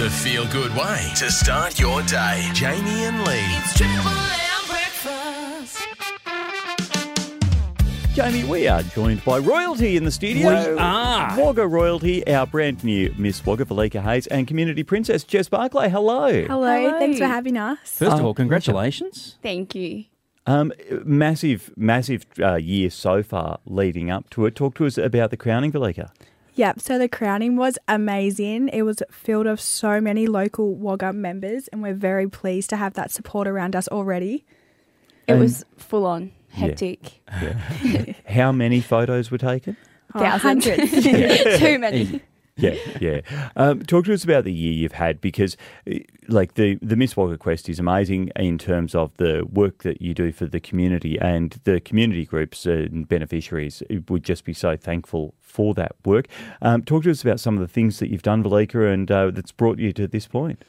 The 0.00 0.08
feel 0.08 0.46
good 0.46 0.74
way 0.74 1.12
to 1.16 1.30
start 1.30 1.78
your 1.78 2.00
day. 2.04 2.48
Jamie 2.54 3.04
and 3.04 3.18
Lee. 3.22 3.34
It's 3.58 3.76
Triple 3.76 4.08
M 4.08 4.66
breakfast. 4.66 5.86
Jamie, 8.14 8.44
we 8.44 8.66
are 8.66 8.82
joined 8.82 9.22
by 9.26 9.36
royalty 9.36 9.98
in 9.98 10.04
the 10.04 10.10
studio. 10.10 10.48
We 10.72 10.78
are. 10.78 11.38
Wagga 11.38 11.66
royalty, 11.66 12.26
our 12.26 12.46
brand 12.46 12.82
new 12.82 13.14
Miss 13.18 13.44
Wagga, 13.44 13.66
Velika 13.66 14.00
Hayes, 14.02 14.26
and 14.28 14.48
community 14.48 14.82
princess 14.84 15.22
Jess 15.22 15.50
Barclay. 15.50 15.90
Hello. 15.90 16.46
Hello, 16.46 16.98
thanks 16.98 17.18
for 17.18 17.26
having 17.26 17.58
us. 17.58 17.76
First 17.84 18.12
of 18.12 18.20
Oh, 18.22 18.28
all, 18.28 18.34
congratulations. 18.34 19.36
Thank 19.42 19.74
you. 19.74 20.06
Um, 20.46 20.72
massive, 21.04 21.74
massive 21.76 22.24
uh, 22.40 22.54
year 22.54 22.88
so 22.88 23.22
far 23.22 23.60
leading 23.66 24.10
up 24.10 24.30
to 24.30 24.46
it. 24.46 24.54
Talk 24.54 24.76
to 24.76 24.86
us 24.86 24.96
about 24.96 25.30
the 25.30 25.36
crowning, 25.36 25.72
Velika. 25.72 26.08
Yep, 26.60 26.80
so 26.80 26.98
the 26.98 27.08
crowning 27.08 27.56
was 27.56 27.78
amazing. 27.88 28.68
It 28.68 28.82
was 28.82 29.02
filled 29.10 29.46
of 29.46 29.62
so 29.62 29.98
many 29.98 30.26
local 30.26 30.74
Wagga 30.74 31.10
members, 31.14 31.68
and 31.68 31.80
we're 31.82 31.94
very 31.94 32.28
pleased 32.28 32.68
to 32.68 32.76
have 32.76 32.92
that 32.94 33.10
support 33.10 33.48
around 33.48 33.74
us 33.74 33.88
already. 33.88 34.44
It 35.26 35.32
And- 35.32 35.40
was 35.40 35.64
full 35.78 36.04
on, 36.04 36.32
hectic. 36.50 37.22
How 38.28 38.52
many 38.52 38.82
photos 38.82 39.30
were 39.30 39.38
taken? 39.38 39.74
Oh, 40.14 40.18
Thousands. 40.18 40.66
hundreds. 40.66 40.92
Too 41.60 41.78
many. 41.78 42.20
Yeah, 42.70 42.74
yeah. 43.00 43.20
Um, 43.56 43.82
talk 43.84 44.04
to 44.04 44.12
us 44.12 44.22
about 44.22 44.44
the 44.44 44.52
year 44.52 44.72
you've 44.72 44.92
had 44.92 45.20
because, 45.20 45.56
uh, 45.90 45.94
like, 46.28 46.54
the, 46.54 46.78
the 46.82 46.96
Miss 46.96 47.16
Wagga 47.16 47.38
Quest 47.38 47.68
is 47.68 47.78
amazing 47.78 48.30
in 48.36 48.58
terms 48.58 48.94
of 48.94 49.16
the 49.16 49.46
work 49.50 49.82
that 49.82 50.02
you 50.02 50.12
do 50.14 50.30
for 50.30 50.46
the 50.46 50.60
community 50.60 51.18
and 51.18 51.58
the 51.64 51.80
community 51.80 52.26
groups 52.26 52.66
and 52.66 53.08
beneficiaries 53.08 53.82
would 54.08 54.24
just 54.24 54.44
be 54.44 54.52
so 54.52 54.76
thankful 54.76 55.34
for 55.40 55.74
that 55.74 55.92
work. 56.04 56.26
Um, 56.62 56.82
talk 56.82 57.04
to 57.04 57.10
us 57.10 57.22
about 57.22 57.40
some 57.40 57.54
of 57.54 57.60
the 57.60 57.68
things 57.68 57.98
that 57.98 58.10
you've 58.10 58.22
done, 58.22 58.42
Velika, 58.42 58.92
and 58.92 59.10
uh, 59.10 59.30
that's 59.30 59.52
brought 59.52 59.78
you 59.78 59.92
to 59.94 60.06
this 60.06 60.26
point. 60.26 60.62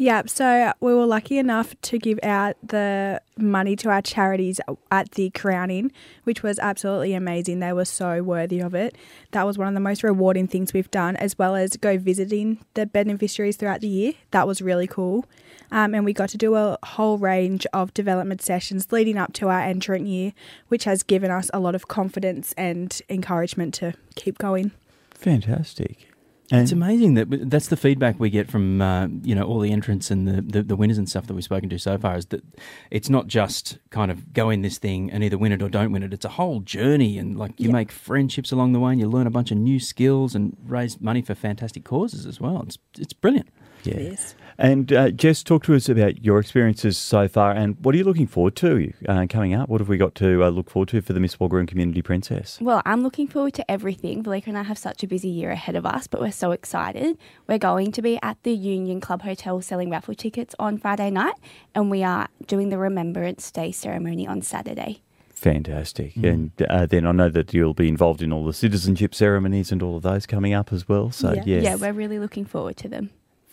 Yep, 0.00 0.30
so 0.30 0.72
we 0.80 0.94
were 0.94 1.04
lucky 1.04 1.36
enough 1.36 1.78
to 1.82 1.98
give 1.98 2.18
out 2.22 2.56
the 2.66 3.20
money 3.36 3.76
to 3.76 3.90
our 3.90 4.00
charities 4.00 4.58
at 4.90 5.10
the 5.10 5.28
crowning, 5.28 5.92
which 6.24 6.42
was 6.42 6.58
absolutely 6.58 7.12
amazing. 7.12 7.60
They 7.60 7.74
were 7.74 7.84
so 7.84 8.22
worthy 8.22 8.60
of 8.60 8.74
it. 8.74 8.96
That 9.32 9.44
was 9.44 9.58
one 9.58 9.68
of 9.68 9.74
the 9.74 9.80
most 9.80 10.02
rewarding 10.02 10.46
things 10.46 10.72
we've 10.72 10.90
done, 10.90 11.16
as 11.16 11.38
well 11.38 11.54
as 11.54 11.76
go 11.76 11.98
visiting 11.98 12.64
the 12.72 12.86
beneficiaries 12.86 13.58
throughout 13.58 13.82
the 13.82 13.88
year. 13.88 14.14
That 14.30 14.46
was 14.46 14.62
really 14.62 14.86
cool. 14.86 15.26
Um, 15.70 15.94
and 15.94 16.06
we 16.06 16.14
got 16.14 16.30
to 16.30 16.38
do 16.38 16.54
a 16.54 16.78
whole 16.82 17.18
range 17.18 17.66
of 17.74 17.92
development 17.92 18.40
sessions 18.40 18.90
leading 18.90 19.18
up 19.18 19.34
to 19.34 19.50
our 19.50 19.60
entrant 19.60 20.06
year, 20.06 20.32
which 20.68 20.84
has 20.84 21.02
given 21.02 21.30
us 21.30 21.50
a 21.52 21.60
lot 21.60 21.74
of 21.74 21.88
confidence 21.88 22.54
and 22.56 23.02
encouragement 23.10 23.74
to 23.74 23.92
keep 24.14 24.38
going. 24.38 24.70
Fantastic. 25.10 26.09
And 26.52 26.62
It's 26.62 26.72
amazing 26.72 27.14
that 27.14 27.48
that's 27.48 27.68
the 27.68 27.76
feedback 27.76 28.18
we 28.18 28.28
get 28.28 28.50
from 28.50 28.82
uh, 28.82 29.06
you 29.22 29.34
know 29.36 29.44
all 29.44 29.60
the 29.60 29.70
entrants 29.70 30.10
and 30.10 30.26
the, 30.26 30.40
the, 30.42 30.62
the 30.64 30.74
winners 30.76 30.98
and 30.98 31.08
stuff 31.08 31.26
that 31.28 31.34
we've 31.34 31.44
spoken 31.44 31.68
to 31.70 31.78
so 31.78 31.96
far 31.96 32.16
is 32.16 32.26
that 32.26 32.42
it's 32.90 33.08
not 33.08 33.28
just 33.28 33.78
kind 33.90 34.10
of 34.10 34.32
go 34.32 34.50
in 34.50 34.62
this 34.62 34.78
thing 34.78 35.10
and 35.12 35.22
either 35.22 35.38
win 35.38 35.52
it 35.52 35.62
or 35.62 35.68
don't 35.68 35.92
win 35.92 36.02
it. 36.02 36.12
It's 36.12 36.24
a 36.24 36.30
whole 36.30 36.58
journey 36.60 37.18
and 37.18 37.38
like 37.38 37.58
you 37.60 37.68
Yeah. 37.68 37.74
make 37.74 37.92
friendships 37.92 38.50
along 38.50 38.72
the 38.72 38.80
way 38.80 38.90
and 38.92 39.00
you 39.00 39.08
learn 39.08 39.28
a 39.28 39.30
bunch 39.30 39.52
of 39.52 39.58
new 39.58 39.78
skills 39.78 40.34
and 40.34 40.56
raise 40.66 41.00
money 41.00 41.22
for 41.22 41.36
fantastic 41.36 41.84
causes 41.84 42.26
as 42.26 42.40
well. 42.40 42.62
It's 42.62 42.78
it's 42.98 43.12
brilliant. 43.12 43.48
Yeah. 43.84 43.98
Yes. 43.98 44.34
And 44.58 44.92
uh, 44.92 45.10
Jess, 45.10 45.42
talk 45.42 45.64
to 45.64 45.74
us 45.74 45.88
about 45.88 46.22
your 46.22 46.38
experiences 46.38 46.98
so 46.98 47.26
far 47.28 47.52
and 47.52 47.76
what 47.80 47.94
are 47.94 47.98
you 47.98 48.04
looking 48.04 48.26
forward 48.26 48.56
to 48.56 48.92
uh, 49.08 49.26
coming 49.26 49.54
up? 49.54 49.70
What 49.70 49.80
have 49.80 49.88
we 49.88 49.96
got 49.96 50.14
to 50.16 50.44
uh, 50.44 50.50
look 50.50 50.68
forward 50.68 50.90
to 50.90 51.00
for 51.00 51.14
the 51.14 51.20
Miss 51.20 51.40
Wagga 51.40 51.64
Community 51.64 52.02
Princess? 52.02 52.58
Well, 52.60 52.82
I'm 52.84 53.02
looking 53.02 53.26
forward 53.26 53.54
to 53.54 53.70
everything. 53.70 54.22
Velika 54.22 54.48
and 54.48 54.58
I 54.58 54.64
have 54.64 54.76
such 54.76 55.02
a 55.02 55.06
busy 55.06 55.30
year 55.30 55.50
ahead 55.50 55.76
of 55.76 55.86
us, 55.86 56.06
but 56.06 56.20
we're 56.20 56.30
so 56.30 56.50
excited. 56.52 57.16
We're 57.48 57.56
going 57.56 57.90
to 57.92 58.02
be 58.02 58.18
at 58.22 58.36
the 58.42 58.52
Union 58.52 59.00
Club 59.00 59.22
Hotel 59.22 59.62
selling 59.62 59.88
raffle 59.88 60.14
tickets 60.14 60.54
on 60.58 60.76
Friday 60.76 61.10
night, 61.10 61.36
and 61.74 61.90
we 61.90 62.02
are 62.04 62.28
doing 62.46 62.68
the 62.68 62.76
Remembrance 62.76 63.50
Day 63.50 63.72
ceremony 63.72 64.26
on 64.26 64.42
Saturday. 64.42 65.00
Fantastic. 65.30 66.12
Mm. 66.16 66.28
And 66.30 66.62
uh, 66.68 66.84
then 66.84 67.06
I 67.06 67.12
know 67.12 67.30
that 67.30 67.54
you'll 67.54 67.72
be 67.72 67.88
involved 67.88 68.20
in 68.20 68.30
all 68.30 68.44
the 68.44 68.52
citizenship 68.52 69.14
ceremonies 69.14 69.72
and 69.72 69.82
all 69.82 69.96
of 69.96 70.02
those 70.02 70.26
coming 70.26 70.52
up 70.52 70.70
as 70.70 70.86
well. 70.86 71.10
So, 71.10 71.32
Yeah. 71.32 71.44
yes. 71.46 71.64
Yeah, 71.64 71.74
we're 71.76 71.94
really 71.94 72.18
looking 72.18 72.44
forward 72.44 72.76
to 72.76 72.88
them. 72.88 73.08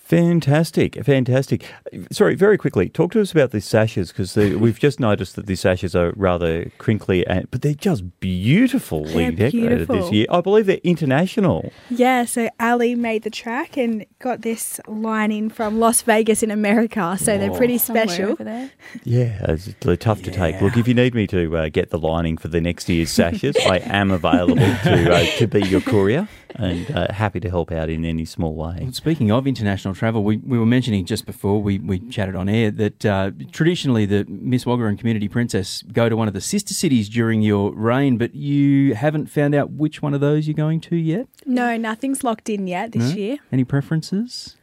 Fantastic. 0.07 1.03
Fantastic. 1.03 1.65
Sorry, 2.13 2.35
very 2.35 2.57
quickly, 2.57 2.87
talk 2.87 3.11
to 3.11 3.19
us 3.19 3.33
about 3.33 3.51
the 3.51 3.59
sashes 3.59 4.13
because 4.13 4.37
we've 4.37 4.79
just 4.79 5.01
noticed 5.01 5.35
that 5.35 5.47
these 5.47 5.59
sashes 5.59 5.97
are 5.97 6.13
rather 6.15 6.71
crinkly, 6.77 7.27
and, 7.27 7.51
but 7.51 7.61
they're 7.61 7.73
just 7.73 8.21
beautifully 8.21 9.29
They're 9.29 9.49
decorated 9.51 9.89
this 9.89 10.09
year. 10.13 10.25
I 10.29 10.39
believe 10.39 10.65
they're 10.65 10.77
international. 10.77 11.73
Yeah, 11.89 12.23
so 12.23 12.49
Ali 12.57 12.95
made 12.95 13.23
the 13.23 13.29
track 13.29 13.75
and 13.75 14.05
got 14.19 14.43
this 14.43 14.79
lining 14.87 15.49
from 15.49 15.77
Las 15.77 16.03
Vegas 16.03 16.41
in 16.41 16.51
America. 16.51 17.17
So 17.19 17.37
they're 17.37 17.51
pretty 17.51 17.77
special. 17.77 18.31
over 18.31 18.45
there. 18.45 18.71
Yeah, 19.03 19.37
it's 19.49 19.73
they're 19.81 19.97
tough 19.97 20.23
to 20.23 20.31
take. 20.31 20.61
Look, 20.61 20.77
if 20.77 20.87
you 20.87 20.93
need 20.93 21.15
me 21.15 21.27
to 21.27 21.57
uh, 21.57 21.67
get 21.67 21.89
the 21.89 21.99
lining 21.99 22.37
for 22.37 22.47
the 22.47 22.61
next 22.61 22.87
year's 22.87 23.11
sashes, 23.11 23.57
I 23.65 23.79
am 23.79 24.11
available 24.11 24.55
to 24.55 25.13
uh, 25.13 25.25
to 25.37 25.47
be 25.47 25.67
your 25.67 25.81
courier 25.81 26.29
and 26.55 26.89
uh, 26.91 27.11
happy 27.11 27.39
to 27.39 27.49
help 27.49 27.71
out 27.71 27.89
in 27.89 28.05
any 28.05 28.25
small 28.25 28.55
way. 28.55 28.79
Well, 28.81 28.93
speaking 28.93 29.31
of 29.31 29.47
international 29.47 29.93
travel, 29.97 30.23
we, 30.23 30.37
we 30.37 30.57
were 30.57 30.65
mentioning 30.65 31.05
just 31.05 31.25
before 31.25 31.61
we, 31.61 31.79
we 31.79 31.99
chatted 31.99 32.35
on 32.35 32.47
air 32.47 32.71
that 32.71 33.05
uh, 33.05 33.31
traditionally 33.51 34.05
the 34.05 34.25
Miss 34.29 34.65
Wagga 34.65 34.85
and 34.85 34.97
Community 34.97 35.27
Princess 35.27 35.83
go 35.91 36.07
to 36.07 36.15
one 36.15 36.27
of 36.27 36.33
the 36.33 36.41
sister 36.41 36.73
cities 36.73 37.09
during 37.09 37.41
your 37.41 37.73
reign, 37.73 38.17
but 38.17 38.35
you 38.35 38.95
haven't 38.95 39.27
found 39.27 39.55
out 39.55 39.71
which 39.71 40.01
one 40.01 40.13
of 40.13 40.21
those 40.21 40.47
you're 40.47 40.53
going 40.53 40.79
to 40.81 40.95
yet? 40.95 41.27
No, 41.45 41.75
nothing's 41.77 42.23
locked 42.23 42.49
in 42.49 42.67
yet 42.67 42.91
this 42.93 43.09
No? 43.11 43.15
year. 43.15 43.37
Any 43.51 43.63
preferences? 43.63 44.55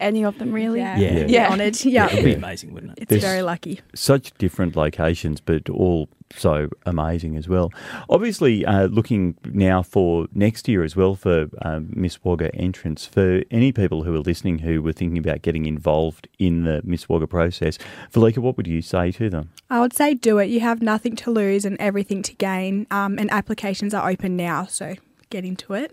Any 0.00 0.24
of 0.24 0.38
them, 0.38 0.50
really? 0.52 0.78
Yeah, 0.80 0.96
Yeah. 0.98 1.12
yeah. 1.12 1.26
Yeah. 1.28 1.48
honoured. 1.52 1.84
Yeah, 1.84 2.06
It'd 2.10 2.24
be 2.24 2.32
amazing, 2.32 2.72
wouldn't 2.72 2.92
it? 2.92 3.02
it's 3.02 3.08
There's- 3.10 3.22
very 3.22 3.42
lucky. 3.42 3.80
such 3.94 4.32
different 4.38 4.74
locations, 4.74 5.40
but 5.42 5.68
all 5.68 6.08
so 6.36 6.68
amazing 6.86 7.36
as 7.36 7.48
well. 7.48 7.72
Obviously, 8.08 8.64
uh, 8.64 8.86
looking 8.86 9.36
now 9.44 9.82
for 9.82 10.26
next 10.32 10.68
year 10.68 10.82
as 10.82 10.96
well 10.96 11.14
for 11.14 11.48
um, 11.62 11.90
Miss 11.94 12.22
Wagga 12.24 12.54
entrance. 12.54 13.06
For 13.06 13.42
any 13.50 13.72
people 13.72 14.04
who 14.04 14.14
are 14.14 14.20
listening 14.20 14.60
who 14.60 14.82
were 14.82 14.92
thinking 14.92 15.18
about 15.18 15.42
getting 15.42 15.66
involved 15.66 16.28
in 16.38 16.64
the 16.64 16.80
Miss 16.84 17.08
Wagga 17.08 17.26
process, 17.26 17.78
Velika, 18.12 18.38
what 18.38 18.56
would 18.56 18.66
you 18.66 18.82
say 18.82 19.10
to 19.12 19.30
them? 19.30 19.50
I 19.68 19.80
would 19.80 19.92
say 19.92 20.14
do 20.14 20.38
it. 20.38 20.46
You 20.50 20.60
have 20.60 20.82
nothing 20.82 21.16
to 21.16 21.30
lose 21.30 21.64
and 21.64 21.76
everything 21.80 22.22
to 22.22 22.34
gain. 22.34 22.86
Um, 22.90 23.18
and 23.18 23.30
applications 23.30 23.94
are 23.94 24.08
open 24.08 24.36
now, 24.36 24.66
so 24.66 24.94
get 25.30 25.44
into 25.44 25.74
it. 25.74 25.92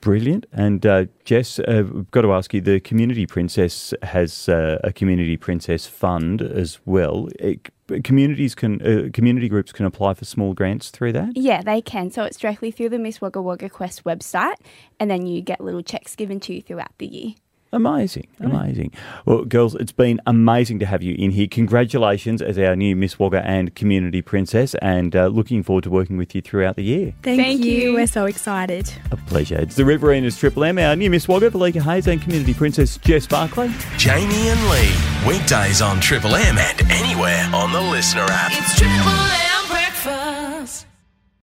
Brilliant. 0.00 0.46
And 0.52 0.84
uh, 0.86 1.06
Jess, 1.24 1.58
uh, 1.58 1.64
I've 1.68 2.10
got 2.10 2.22
to 2.22 2.32
ask 2.32 2.54
you 2.54 2.60
the 2.60 2.80
Community 2.80 3.26
Princess 3.26 3.92
has 4.02 4.48
uh, 4.48 4.78
a 4.82 4.92
Community 4.92 5.36
Princess 5.36 5.86
Fund 5.86 6.40
as 6.40 6.78
well. 6.86 7.28
It, 7.38 7.68
communities 8.04 8.54
can, 8.54 8.80
uh, 8.80 9.10
community 9.12 9.48
groups 9.48 9.72
can 9.72 9.84
apply 9.84 10.14
for 10.14 10.24
small 10.24 10.54
grants 10.54 10.90
through 10.90 11.12
that. 11.12 11.36
Yeah, 11.36 11.62
they 11.62 11.82
can. 11.82 12.10
So 12.10 12.24
it's 12.24 12.38
directly 12.38 12.70
through 12.70 12.90
the 12.90 12.98
Miss 12.98 13.20
Wagga 13.20 13.42
Wagga 13.42 13.68
Quest 13.68 14.04
website, 14.04 14.56
and 14.98 15.10
then 15.10 15.26
you 15.26 15.42
get 15.42 15.60
little 15.60 15.82
checks 15.82 16.16
given 16.16 16.40
to 16.40 16.54
you 16.54 16.62
throughout 16.62 16.96
the 16.98 17.06
year. 17.06 17.34
Amazing, 17.72 18.26
amazing. 18.40 18.92
Well, 19.26 19.44
girls, 19.44 19.76
it's 19.76 19.92
been 19.92 20.20
amazing 20.26 20.80
to 20.80 20.86
have 20.86 21.02
you 21.04 21.14
in 21.16 21.30
here. 21.30 21.46
Congratulations 21.48 22.42
as 22.42 22.58
our 22.58 22.74
new 22.74 22.96
Miss 22.96 23.18
Wagga 23.18 23.46
and 23.46 23.74
Community 23.76 24.22
Princess, 24.22 24.74
and 24.82 25.14
uh, 25.14 25.28
looking 25.28 25.62
forward 25.62 25.84
to 25.84 25.90
working 25.90 26.16
with 26.16 26.34
you 26.34 26.40
throughout 26.42 26.74
the 26.74 26.82
year. 26.82 27.14
Thank, 27.22 27.40
Thank 27.40 27.64
you. 27.64 27.72
you. 27.72 27.94
We're 27.94 28.08
so 28.08 28.24
excited. 28.26 28.92
A 29.12 29.16
pleasure. 29.16 29.56
It's 29.56 29.76
the 29.76 29.84
Riverinas 29.84 30.38
Triple 30.38 30.64
M, 30.64 30.78
our 30.78 30.96
new 30.96 31.10
Miss 31.10 31.28
Wagga, 31.28 31.50
Velika 31.50 31.80
Hayes, 31.82 32.08
and 32.08 32.20
Community 32.20 32.54
Princess 32.54 32.98
Jess 32.98 33.26
Barclay. 33.28 33.70
Jamie 33.96 34.48
and 34.48 34.68
Lee. 34.68 34.92
Weekdays 35.28 35.80
on 35.80 36.00
Triple 36.00 36.34
M 36.34 36.58
and 36.58 36.90
anywhere 36.90 37.48
on 37.54 37.72
the 37.72 37.78
LiSTNR 37.78 38.26
app. 38.28 38.50
It's 38.52 38.76
Triple 38.76 39.49